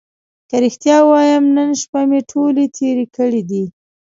که 0.49 0.55
رښتیا 0.65 0.97
ووایم 1.03 1.45
نن 1.57 1.69
شپه 1.81 2.01
مې 2.09 2.19
ټولې 2.31 2.65
تېرې 2.77 3.05
کړې 3.15 3.41
دي. 3.49 3.63